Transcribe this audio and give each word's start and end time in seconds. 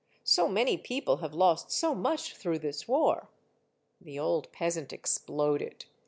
So 0.23 0.47
many 0.47 0.77
people 0.79 1.17
have 1.17 1.35
lost 1.35 1.69
so 1.69 1.93
much 1.93 2.35
through 2.35 2.57
this 2.57 2.87
war." 2.87 3.29
The 4.01 4.17
old 4.17 4.51
peasant 4.51 4.91
exploded. 4.91 5.85